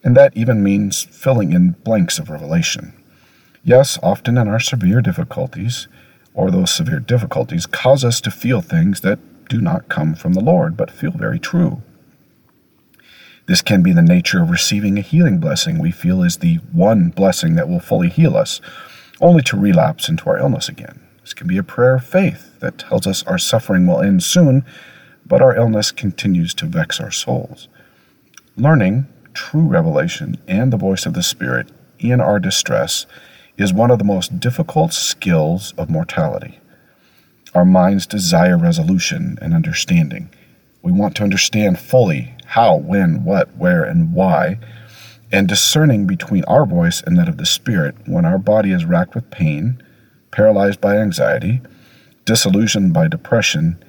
and 0.05 0.17
that 0.17 0.37
even 0.37 0.63
means 0.63 1.05
filling 1.05 1.53
in 1.53 1.73
blanks 1.85 2.19
of 2.19 2.31
revelation. 2.31 2.93
Yes, 3.65 3.99
often 4.03 4.39
in 4.39 4.49
our 4.49 4.61
severe 4.61 5.01
difficulties, 5.01 5.89
or 6.33 6.51
those 6.51 6.71
severe 6.71 7.01
difficulties, 7.01 7.67
cause 7.67 8.05
us 8.05 8.21
to 8.23 8.31
feel 8.31 8.61
things 8.61 9.01
that 9.01 9.19
do 9.49 9.61
not 9.61 9.89
come 9.89 10.15
from 10.15 10.35
the 10.35 10.41
Lord, 10.41 10.77
but 10.77 10.91
feel 10.91 11.11
very 11.11 11.39
true. 11.39 11.83
This 13.47 13.63
can 13.63 13.83
be 13.83 13.93
the 13.93 14.03
nature 14.03 14.41
of 14.41 14.51
receiving 14.51 14.97
a 14.97 15.03
healing 15.03 15.41
blessing 15.41 15.81
we 15.81 15.91
feel 15.91 16.23
is 16.23 16.39
the 16.39 16.57
one 16.73 17.09
blessing 17.09 17.57
that 17.57 17.69
will 17.69 17.81
fully 17.81 18.09
heal 18.09 18.37
us, 18.37 18.61
only 19.21 19.43
to 19.43 19.59
relapse 19.59 20.09
into 20.09 20.31
our 20.31 20.39
illness 20.39 20.69
again. 20.69 21.01
This 21.23 21.35
can 21.35 21.47
be 21.47 21.59
a 21.59 21.63
prayer 21.63 21.97
of 21.97 22.05
faith 22.05 22.59
that 22.61 22.79
tells 22.79 23.07
us 23.07 23.23
our 23.25 23.39
suffering 23.39 23.87
will 23.87 24.01
end 24.01 24.23
soon, 24.23 24.65
but 25.27 25.43
our 25.43 25.57
illness 25.57 25.93
continues 25.93 26.55
to 26.55 26.67
vex 26.67 27.01
our 27.01 27.11
souls. 27.11 27.69
Learning 28.57 29.07
true 29.33 29.63
revelation 29.63 30.37
and 30.49 30.73
the 30.73 30.77
voice 30.77 31.07
of 31.07 31.15
the 31.15 31.23
Spirit 31.23 31.69
in 31.99 32.21
our 32.21 32.39
distress 32.39 33.07
is 33.57 33.73
one 33.73 33.91
of 33.91 33.99
the 33.99 34.05
most 34.05 34.41
difficult 34.41 34.93
skills 34.93 35.75
of 35.77 35.91
mortality. 35.91 36.59
Our 37.55 37.65
minds 37.65 38.07
desire 38.07 38.57
resolution 38.57 39.39
and 39.43 39.55
understanding. 39.55 40.31
We 40.83 40.93
want 40.93 41.17
to 41.17 41.25
understand 41.25 41.79
fully 41.79 42.35
how, 42.47 42.77
when, 42.77 43.25
what, 43.25 43.55
where, 43.57 43.85
and 43.85 44.15
why, 44.15 44.59
and 45.31 45.47
discerning 45.47 46.07
between 46.07 46.45
our 46.45 46.65
voice 46.65 47.03
and 47.03 47.17
that 47.19 47.29
of 47.29 47.37
the 47.37 47.47
Spirit 47.47 47.95
when 48.07 48.25
our 48.25 48.39
body 48.39 48.73
is 48.73 48.85
racked 48.85 49.15
with 49.15 49.31
pain, 49.31 49.83
paralyzed 50.31 50.81
by 50.81 50.97
anxiety, 50.97 51.61
disillusioned 52.25 52.93
by 52.93 53.09
depression, 53.09 53.83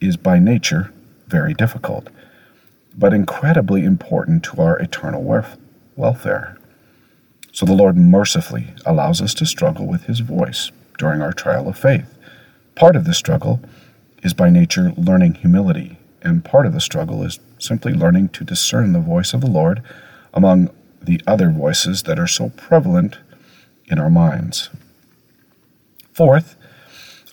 is 0.00 0.16
by 0.16 0.38
nature 0.38 0.92
very 1.26 1.54
difficult, 1.54 2.08
but 2.96 3.12
incredibly 3.12 3.84
important 3.84 4.42
to 4.42 4.60
our 4.60 4.78
eternal 4.78 5.22
welfare. 5.96 6.56
So 7.52 7.66
the 7.66 7.74
Lord 7.74 7.96
mercifully 7.96 8.68
allows 8.86 9.20
us 9.20 9.34
to 9.34 9.46
struggle 9.46 9.86
with 9.86 10.04
His 10.04 10.20
voice 10.20 10.70
during 10.96 11.20
our 11.20 11.32
trial 11.32 11.68
of 11.68 11.78
faith. 11.78 12.16
Part 12.74 12.96
of 12.96 13.04
this 13.04 13.18
struggle 13.18 13.60
is 14.22 14.34
by 14.34 14.50
nature 14.50 14.92
learning 14.96 15.34
humility, 15.34 15.98
and 16.22 16.44
part 16.44 16.66
of 16.66 16.72
the 16.72 16.80
struggle 16.80 17.22
is 17.24 17.38
simply 17.58 17.92
learning 17.92 18.28
to 18.30 18.44
discern 18.44 18.92
the 18.92 19.00
voice 19.00 19.34
of 19.34 19.40
the 19.40 19.50
Lord 19.50 19.82
among 20.34 20.70
the 21.00 21.20
other 21.26 21.50
voices 21.50 22.02
that 22.04 22.18
are 22.18 22.26
so 22.26 22.50
prevalent 22.50 23.18
in 23.86 23.98
our 23.98 24.10
minds. 24.10 24.70
Fourth, 26.18 26.56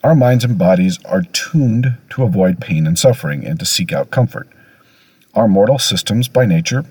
our 0.03 0.13
minds 0.13 0.43
and 0.43 0.59
bodies 0.59 0.99
are 1.05 1.23
tuned 1.23 1.97
to 2.11 2.21
avoid 2.21 2.61
pain 2.61 2.85
and 2.85 2.99
suffering 2.99 3.43
and 3.43 3.57
to 3.57 3.65
seek 3.65 3.91
out 3.91 4.11
comfort. 4.11 4.47
Our 5.33 5.47
mortal 5.47 5.79
systems, 5.79 6.27
by 6.27 6.45
nature, 6.45 6.85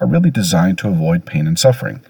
are 0.00 0.06
really 0.06 0.30
designed 0.30 0.78
to 0.78 0.88
avoid 0.90 1.26
pain 1.26 1.48
and 1.48 1.58
suffering. 1.58 2.04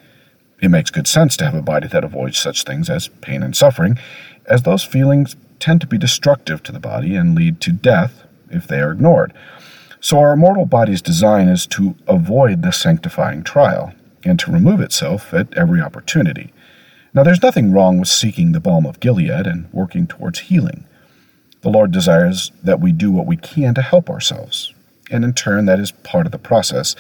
It 0.60 0.68
makes 0.68 0.90
good 0.90 1.06
sense 1.06 1.38
to 1.38 1.46
have 1.46 1.54
a 1.54 1.62
body 1.62 1.88
that 1.88 2.04
avoids 2.04 2.38
such 2.38 2.64
things 2.64 2.90
as 2.90 3.08
pain 3.22 3.42
and 3.42 3.56
suffering, 3.56 3.98
as 4.44 4.64
those 4.64 4.84
feelings 4.84 5.36
tend 5.58 5.80
to 5.80 5.86
be 5.86 5.96
destructive 5.96 6.62
to 6.64 6.72
the 6.72 6.78
body 6.78 7.16
and 7.16 7.34
lead 7.34 7.62
to 7.62 7.72
death 7.72 8.24
if 8.50 8.66
they 8.66 8.82
are 8.82 8.92
ignored. 8.92 9.32
So, 10.02 10.18
our 10.18 10.36
mortal 10.36 10.66
body's 10.66 11.00
design 11.00 11.48
is 11.48 11.66
to 11.68 11.94
avoid 12.06 12.60
the 12.60 12.72
sanctifying 12.72 13.42
trial 13.42 13.94
and 14.22 14.38
to 14.40 14.52
remove 14.52 14.82
itself 14.82 15.32
at 15.32 15.50
every 15.54 15.80
opportunity. 15.80 16.52
Now, 17.14 17.22
there's 17.22 17.42
nothing 17.42 17.72
wrong 17.72 18.00
with 18.00 18.08
seeking 18.08 18.50
the 18.50 18.60
balm 18.60 18.84
of 18.84 18.98
Gilead 18.98 19.46
and 19.46 19.72
working 19.72 20.08
towards 20.08 20.40
healing. 20.40 20.84
The 21.60 21.70
Lord 21.70 21.92
desires 21.92 22.50
that 22.64 22.80
we 22.80 22.90
do 22.90 23.12
what 23.12 23.26
we 23.26 23.36
can 23.36 23.72
to 23.74 23.82
help 23.82 24.10
ourselves, 24.10 24.74
and 25.12 25.24
in 25.24 25.32
turn, 25.32 25.66
that 25.66 25.78
is 25.78 25.92
part 25.92 26.26
of 26.26 26.32
the 26.32 26.38
process. 26.38 26.96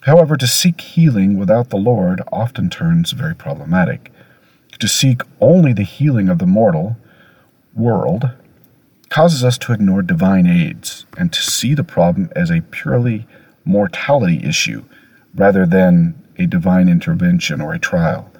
However, 0.00 0.36
to 0.36 0.46
seek 0.48 0.80
healing 0.80 1.38
without 1.38 1.70
the 1.70 1.76
Lord 1.76 2.20
often 2.32 2.68
turns 2.68 3.12
very 3.12 3.34
problematic. 3.34 4.10
To 4.80 4.88
seek 4.88 5.22
only 5.40 5.72
the 5.72 5.84
healing 5.84 6.28
of 6.28 6.38
the 6.38 6.46
mortal 6.46 6.96
world 7.74 8.30
causes 9.08 9.44
us 9.44 9.56
to 9.58 9.72
ignore 9.72 10.02
divine 10.02 10.46
aids 10.46 11.06
and 11.16 11.32
to 11.32 11.40
see 11.40 11.74
the 11.74 11.84
problem 11.84 12.28
as 12.34 12.50
a 12.50 12.62
purely 12.70 13.26
mortality 13.64 14.42
issue 14.44 14.84
rather 15.34 15.64
than 15.64 16.20
a 16.38 16.46
divine 16.46 16.88
intervention 16.88 17.60
or 17.60 17.72
a 17.72 17.78
trial. 17.78 18.30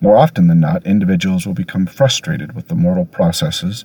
More 0.00 0.16
often 0.16 0.46
than 0.46 0.60
not, 0.60 0.86
individuals 0.86 1.46
will 1.46 1.54
become 1.54 1.86
frustrated 1.86 2.54
with 2.54 2.68
the 2.68 2.74
mortal 2.74 3.04
processes 3.04 3.84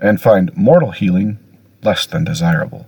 and 0.00 0.20
find 0.20 0.54
mortal 0.56 0.90
healing 0.90 1.38
less 1.82 2.06
than 2.06 2.24
desirable. 2.24 2.86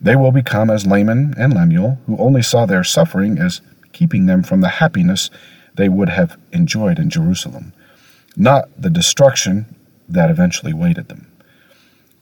They 0.00 0.16
will 0.16 0.32
become 0.32 0.68
as 0.68 0.86
Laman 0.86 1.34
and 1.38 1.54
Lemuel, 1.54 1.98
who 2.06 2.18
only 2.18 2.42
saw 2.42 2.66
their 2.66 2.84
suffering 2.84 3.38
as 3.38 3.60
keeping 3.92 4.26
them 4.26 4.42
from 4.42 4.60
the 4.60 4.68
happiness 4.68 5.30
they 5.74 5.88
would 5.88 6.08
have 6.08 6.38
enjoyed 6.52 6.98
in 6.98 7.08
Jerusalem, 7.08 7.72
not 8.36 8.68
the 8.80 8.90
destruction 8.90 9.74
that 10.08 10.30
eventually 10.30 10.72
waited 10.72 11.08
them. 11.08 11.26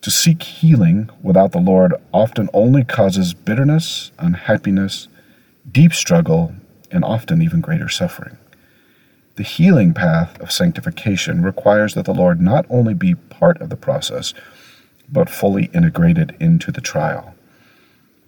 To 0.02 0.10
seek 0.10 0.42
healing 0.42 1.08
without 1.22 1.52
the 1.52 1.58
Lord 1.58 1.94
often 2.12 2.50
only 2.52 2.84
causes 2.84 3.32
bitterness, 3.32 4.12
unhappiness, 4.18 5.08
deep 5.70 5.94
struggle, 5.94 6.54
and 6.90 7.04
often 7.04 7.40
even 7.40 7.60
greater 7.60 7.88
suffering. 7.88 8.36
The 9.36 9.42
healing 9.42 9.94
path 9.94 10.40
of 10.40 10.52
sanctification 10.52 11.42
requires 11.42 11.94
that 11.94 12.04
the 12.04 12.14
Lord 12.14 12.40
not 12.40 12.66
only 12.70 12.94
be 12.94 13.16
part 13.16 13.60
of 13.60 13.68
the 13.68 13.76
process, 13.76 14.32
but 15.10 15.28
fully 15.28 15.70
integrated 15.74 16.36
into 16.38 16.70
the 16.70 16.80
trial. 16.80 17.34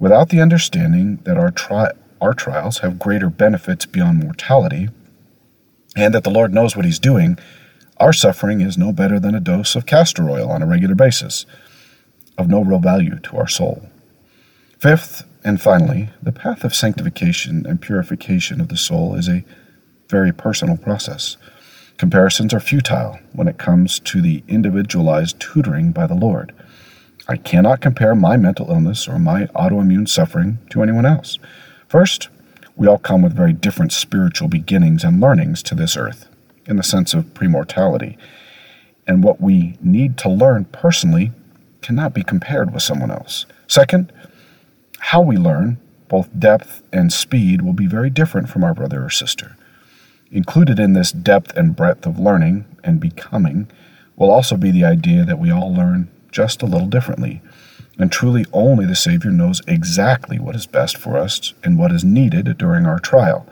Without 0.01 0.31
the 0.31 0.41
understanding 0.41 1.21
that 1.23 1.37
our, 1.37 1.53
tri- 1.53 1.93
our 2.21 2.35
trials 2.35 2.79
have 2.79 2.99
greater 2.99 3.31
benefits 3.31 3.87
beyond 3.87 4.19
mortality, 4.19 4.89
and 5.95 6.13
that 6.13 6.25
the 6.25 6.31
Lord 6.31 6.53
knows 6.53 6.75
what 6.75 6.85
He's 6.85 6.99
doing, 6.99 7.39
our 7.99 8.13
suffering 8.13 8.61
is 8.61 8.77
no 8.77 8.93
better 8.93 9.21
than 9.21 9.35
a 9.35 9.41
dose 9.41 9.77
of 9.77 9.87
castor 9.87 10.29
oil 10.29 10.51
on 10.51 10.61
a 10.61 10.67
regular 10.67 10.97
basis, 10.97 11.47
of 12.37 12.49
no 12.49 12.63
real 12.63 12.81
value 12.81 13.19
to 13.21 13.37
our 13.37 13.49
soul. 13.49 13.89
Fifth, 14.79 15.25
and 15.45 15.61
finally, 15.61 16.11
the 16.21 16.33
path 16.33 16.65
of 16.65 16.75
sanctification 16.75 17.65
and 17.65 17.81
purification 17.81 18.61
of 18.61 18.69
the 18.69 18.77
soul 18.77 19.15
is 19.15 19.29
a 19.29 19.45
very 20.09 20.33
personal 20.33 20.77
process. 20.77 21.37
Comparisons 21.99 22.53
are 22.53 22.61
futile 22.61 23.19
when 23.33 23.49
it 23.49 23.59
comes 23.59 23.99
to 24.01 24.21
the 24.21 24.43
individualized 24.49 25.41
tutoring 25.41 25.93
by 25.93 26.07
the 26.07 26.15
Lord. 26.15 26.53
I 27.29 27.37
cannot 27.37 27.81
compare 27.81 28.15
my 28.15 28.37
mental 28.37 28.71
illness 28.71 29.09
or 29.09 29.19
my 29.19 29.47
autoimmune 29.47 30.09
suffering 30.09 30.59
to 30.71 30.83
anyone 30.83 31.07
else. 31.07 31.39
First, 31.89 32.29
we 32.77 32.87
all 32.87 32.99
come 32.99 33.23
with 33.23 33.33
very 33.33 33.53
different 33.53 33.93
spiritual 33.93 34.49
beginnings 34.49 35.03
and 35.03 35.21
learnings 35.21 35.63
to 35.65 35.75
this 35.75 35.97
earth 35.97 36.29
in 36.67 36.77
the 36.77 36.83
sense 36.83 37.15
of 37.15 37.33
premortality. 37.35 38.17
And 39.07 39.25
what 39.25 39.41
we 39.41 39.79
need 39.81 40.19
to 40.19 40.29
learn 40.29 40.67
personally 40.67 41.33
cannot 41.81 42.13
be 42.13 42.23
compared 42.23 42.73
with 42.75 42.83
someone 42.83 43.11
else. 43.11 43.47
Second, 43.67 44.13
how 44.99 45.21
we 45.21 45.37
learn, 45.37 45.79
both 46.09 46.29
depth 46.39 46.83
and 46.93 47.13
speed, 47.13 47.63
will 47.63 47.73
be 47.73 47.87
very 47.87 48.11
different 48.11 48.49
from 48.49 48.63
our 48.63 48.75
brother 48.75 49.05
or 49.05 49.11
sister. 49.11 49.57
Included 50.33 50.81
in 50.81 50.93
this 50.93 51.13
depth 51.13 51.57
and 51.57 51.77
breadth 51.77 52.05
of 52.05 52.19
learning 52.19 52.65
and 52.83 52.99
becoming 52.99 53.69
will 54.17 54.31
also 54.31 54.57
be 54.57 54.73
the 54.73 54.85
idea 54.85 55.25
that 55.25 55.39
we 55.39 55.53
all 55.53 55.73
learn 55.73 56.09
just 56.33 56.63
a 56.63 56.67
little 56.67 56.89
differently, 56.89 57.41
and 57.97 58.11
truly 58.11 58.45
only 58.53 58.85
the 58.85 58.97
Savior 58.97 59.31
knows 59.31 59.63
exactly 59.69 60.39
what 60.39 60.57
is 60.57 60.67
best 60.67 60.97
for 60.97 61.17
us 61.17 61.55
and 61.63 61.79
what 61.79 61.93
is 61.93 62.05
needed 62.05 62.59
during 62.59 62.87
our 62.87 62.99
trial. 62.99 63.47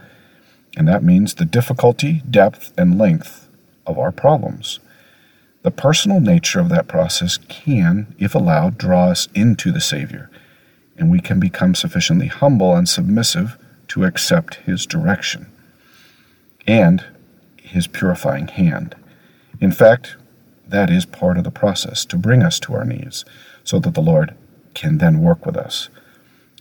And 0.77 0.89
that 0.89 1.05
means 1.05 1.35
the 1.35 1.45
difficulty, 1.45 2.23
depth, 2.29 2.73
and 2.77 2.99
length 2.99 3.49
of 3.87 3.97
our 3.97 4.11
problems. 4.11 4.81
The 5.63 5.71
personal 5.71 6.21
nature 6.21 6.59
of 6.59 6.71
that 6.71 6.89
process 6.89 7.39
can, 7.49 8.15
if 8.19 8.35
allowed, 8.35 8.77
draw 8.77 9.11
us 9.11 9.29
into 9.33 9.71
the 9.71 9.81
Savior, 9.81 10.29
and 10.97 11.09
we 11.09 11.21
can 11.21 11.39
become 11.39 11.77
sufficiently 11.77 12.27
humble 12.27 12.75
and 12.75 12.89
submissive 12.89 13.57
to 13.89 14.05
accept 14.05 14.57
His 14.57 14.87
direction 14.87 15.47
and 16.67 17.05
His 17.57 17.87
purifying 17.87 18.49
hand. 18.49 18.95
In 19.61 19.73
fact, 19.73 20.17
that 20.67 20.91
is 20.91 21.05
part 21.07 21.39
of 21.39 21.45
the 21.45 21.51
process 21.51 22.05
to 22.07 22.17
bring 22.17 22.43
us 22.43 22.59
to 22.61 22.75
our 22.75 22.85
knees 22.85 23.25
so 23.63 23.79
that 23.79 23.95
the 23.95 24.01
Lord 24.01 24.35
can 24.75 24.99
then 24.99 25.21
work 25.21 25.47
with 25.47 25.57
us. 25.57 25.89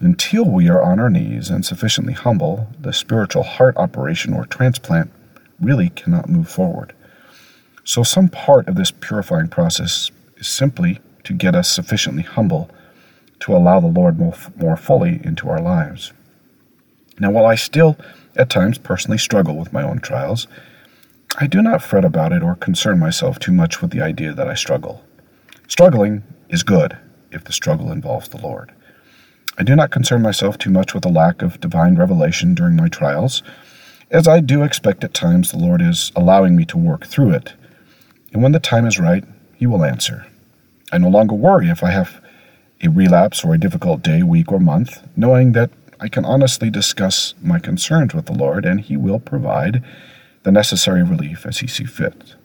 Until 0.02 0.46
we 0.46 0.70
are 0.70 0.82
on 0.82 1.00
our 1.00 1.10
knees 1.10 1.50
and 1.50 1.66
sufficiently 1.66 2.14
humble, 2.14 2.68
the 2.80 2.94
spiritual 2.94 3.44
heart 3.44 3.78
operation 3.78 4.34
or 4.34 4.46
transplant 4.46 5.12
really 5.60 5.90
cannot 5.90 6.30
move 6.30 6.50
forward. 6.50 6.94
So, 7.86 8.04
some 8.04 8.30
part 8.30 8.68
of 8.68 8.76
this 8.76 8.92
purifying 8.92 9.50
process 9.50 10.12
is 10.38 10.48
simply 10.48 11.00
to 11.24 11.34
get 11.34 11.56
us 11.56 11.70
sufficiently 11.72 12.24
humble 12.24 12.70
to 13.42 13.56
allow 13.56 13.80
the 13.80 13.88
Lord 13.88 14.18
more 14.20 14.36
more 14.58 14.78
fully 14.78 15.20
into 15.24 15.50
our 15.50 15.62
lives. 15.62 16.14
Now, 17.20 17.32
while 17.32 17.46
I 17.46 17.56
still 17.56 17.98
at 18.36 18.50
times 18.50 18.78
personally 18.78 19.18
struggle 19.18 19.56
with 19.56 19.74
my 19.74 19.84
own 19.84 20.00
trials, 20.00 20.48
I 21.40 21.48
do 21.48 21.62
not 21.62 21.82
fret 21.82 22.06
about 22.06 22.32
it 22.32 22.44
or 22.44 22.56
concern 22.56 23.00
myself 23.00 23.40
too 23.40 23.52
much 23.52 23.82
with 23.82 23.92
the 23.92 24.02
idea 24.02 24.34
that 24.34 24.48
I 24.48 24.54
struggle. 24.54 25.04
Struggling 25.68 26.24
is 26.50 26.64
good 26.64 26.98
if 27.32 27.44
the 27.44 27.54
struggle 27.54 27.92
involves 27.92 28.28
the 28.28 28.38
Lord. 28.38 28.72
I 29.58 29.64
do 29.64 29.76
not 29.76 29.92
concern 29.92 30.22
myself 30.22 30.58
too 30.58 30.70
much 30.70 30.94
with 30.94 31.04
the 31.04 31.10
lack 31.10 31.42
of 31.42 31.60
divine 31.60 31.96
revelation 31.96 32.54
during 32.56 32.76
my 32.76 32.88
trials, 32.88 33.44
as 34.12 34.28
I 34.28 34.40
do 34.40 34.64
expect 34.64 35.04
at 35.04 35.14
times 35.14 35.52
the 35.52 35.58
Lord 35.58 35.82
is 35.82 36.12
allowing 36.16 36.56
me 36.56 36.66
to 36.66 36.78
work 36.78 37.06
through 37.06 37.32
it. 37.32 37.54
And 38.32 38.42
when 38.42 38.52
the 38.52 38.60
time 38.60 38.86
is 38.86 39.00
right, 39.00 39.24
He 39.56 39.68
will 39.68 39.84
answer. 39.84 40.26
I 40.92 41.00
no 41.00 41.10
longer 41.10 41.36
worry 41.36 41.70
if 41.70 41.84
I 41.84 41.92
have 41.92 42.22
a 42.84 42.90
relapse 42.90 43.44
or 43.44 43.54
a 43.54 43.60
difficult 43.60 44.04
day, 44.04 44.22
week, 44.22 44.52
or 44.52 44.60
month, 44.60 45.02
knowing 45.16 45.54
that 45.54 45.72
I 46.04 46.10
can 46.10 46.26
honestly 46.26 46.70
discuss 46.70 47.34
my 47.42 47.60
concerns 47.60 48.14
with 48.14 48.26
the 48.26 48.34
Lord 48.34 48.66
and 48.66 48.82
He 48.82 48.98
will 48.98 49.22
provide 49.22 49.82
the 50.44 50.52
necessary 50.52 51.02
relief 51.02 51.46
as 51.46 51.60
He 51.60 51.68
sees 51.68 51.90
fit. 51.90 52.36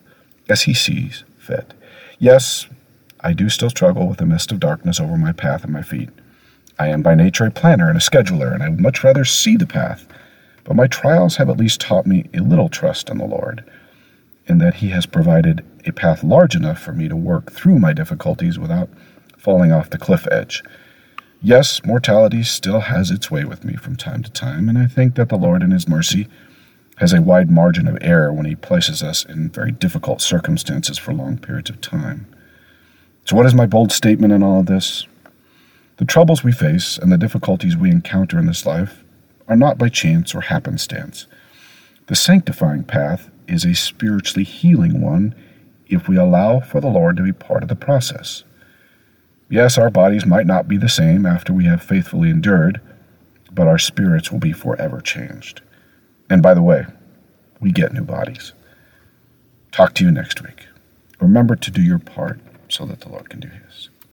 As 0.47 0.61
He 0.61 0.73
sees 0.73 1.25
fit. 1.37 1.73
Yes, 2.19 2.67
I 3.19 3.33
do 3.33 3.49
still 3.49 3.69
struggle 3.69 4.07
with 4.07 4.19
the 4.19 4.25
mist 4.25 4.53
of 4.53 4.61
darkness 4.61 5.01
over 5.01 5.17
my 5.17 5.33
path 5.33 5.65
and 5.65 5.73
my 5.73 5.81
feet. 5.81 6.07
I 6.79 6.87
am 6.87 7.01
by 7.01 7.15
nature 7.15 7.43
a 7.45 7.51
planner 7.51 7.89
and 7.89 7.97
a 7.97 8.01
scheduler, 8.01 8.53
and 8.53 8.63
I 8.63 8.69
would 8.69 8.79
much 8.79 9.03
rather 9.03 9.25
see 9.25 9.57
the 9.57 9.67
path. 9.67 10.07
But 10.63 10.77
my 10.77 10.87
trials 10.87 11.35
have 11.35 11.49
at 11.49 11.57
least 11.57 11.81
taught 11.81 12.07
me 12.07 12.29
a 12.33 12.39
little 12.39 12.69
trust 12.69 13.09
in 13.09 13.17
the 13.17 13.25
Lord, 13.25 13.69
in 14.45 14.59
that 14.59 14.75
He 14.75 14.87
has 14.91 15.05
provided 15.05 15.65
a 15.85 15.91
path 15.91 16.23
large 16.23 16.55
enough 16.55 16.79
for 16.79 16.93
me 16.93 17.09
to 17.09 17.15
work 17.17 17.51
through 17.51 17.79
my 17.79 17.91
difficulties 17.91 18.57
without 18.57 18.89
falling 19.37 19.73
off 19.73 19.89
the 19.89 19.97
cliff 19.97 20.25
edge. 20.31 20.63
Yes, 21.41 21.85
mortality 21.85 22.43
still 22.43 22.81
has 22.81 23.11
its 23.11 23.31
way 23.31 23.45
with 23.45 23.63
me 23.63 23.75
from 23.75 23.95
time 23.95 24.23
to 24.23 24.31
time, 24.31 24.67
and 24.67 24.77
I 24.77 24.87
think 24.87 25.15
that 25.15 25.29
the 25.29 25.37
Lord, 25.37 25.63
in 25.63 25.71
His 25.71 25.87
mercy, 25.87 26.27
has 26.97 27.13
a 27.13 27.21
wide 27.21 27.49
margin 27.49 27.87
of 27.87 27.97
error 28.01 28.33
when 28.33 28.45
He 28.45 28.55
places 28.55 29.01
us 29.01 29.23
in 29.23 29.49
very 29.49 29.71
difficult 29.71 30.21
circumstances 30.21 30.97
for 30.97 31.13
long 31.13 31.37
periods 31.37 31.69
of 31.69 31.79
time. 31.79 32.27
So, 33.23 33.37
what 33.37 33.45
is 33.45 33.53
my 33.53 33.65
bold 33.65 33.93
statement 33.93 34.33
in 34.33 34.43
all 34.43 34.59
of 34.59 34.65
this? 34.65 35.07
The 35.95 36.03
troubles 36.05 36.43
we 36.43 36.51
face 36.51 36.97
and 36.97 37.09
the 37.09 37.17
difficulties 37.17 37.77
we 37.77 37.89
encounter 37.89 38.37
in 38.37 38.45
this 38.45 38.65
life 38.65 39.03
are 39.47 39.55
not 39.55 39.77
by 39.77 39.87
chance 39.87 40.35
or 40.35 40.41
happenstance. 40.41 41.25
The 42.07 42.15
sanctifying 42.17 42.83
path 42.83 43.29
is 43.47 43.63
a 43.63 43.75
spiritually 43.75 44.43
healing 44.43 44.99
one 44.99 45.35
if 45.87 46.09
we 46.09 46.17
allow 46.17 46.59
for 46.59 46.81
the 46.81 46.89
Lord 46.89 47.15
to 47.15 47.23
be 47.23 47.31
part 47.31 47.63
of 47.63 47.69
the 47.69 47.75
process. 47.75 48.43
Yes, 49.49 49.79
our 49.79 49.89
bodies 49.89 50.27
might 50.27 50.45
not 50.45 50.67
be 50.67 50.77
the 50.77 50.87
same 50.89 51.25
after 51.25 51.51
we 51.51 51.65
have 51.65 51.81
faithfully 51.81 52.29
endured, 52.29 52.79
but 53.51 53.67
our 53.67 53.79
spirits 53.79 54.31
will 54.31 54.39
be 54.39 54.53
forever 54.53 55.01
changed. 55.01 55.61
And 56.29 56.43
by 56.43 56.53
the 56.53 56.61
way, 56.61 56.85
we 57.59 57.71
get 57.71 57.91
new 57.91 58.03
bodies. 58.03 58.53
Talk 59.71 59.95
to 59.95 60.03
you 60.03 60.11
next 60.11 60.43
week. 60.43 60.67
Remember 61.19 61.55
to 61.55 61.71
do 61.71 61.81
your 61.81 61.97
part 61.97 62.39
so 62.69 62.85
that 62.85 63.01
the 63.01 63.09
Lord 63.09 63.29
can 63.29 63.39
do 63.39 63.49
his. 63.49 63.89